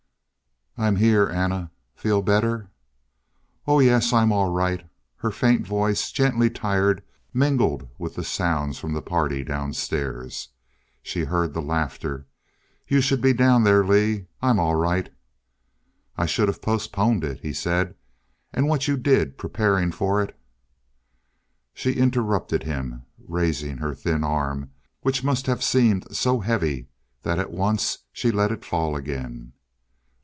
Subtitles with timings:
[0.77, 1.69] "I'm here, Anna.
[1.95, 2.69] Feel better?"
[3.67, 4.11] "Oh, yes.
[4.13, 4.83] I'm all right."
[5.17, 10.47] Her faint voice, gently tired, mingled with the sounds from the party downstairs.
[11.03, 12.25] She heard the laughter.
[12.87, 14.25] "You should be down there, Lee.
[14.41, 15.13] I'm all right."
[16.17, 17.93] "I should have postponed it," he said.
[18.53, 20.35] "And what you did, preparing for it"
[21.73, 24.71] She interrupted him, raising her thin arm,
[25.01, 26.87] which must have seemed so heavy
[27.23, 29.51] that at once she let it fall again.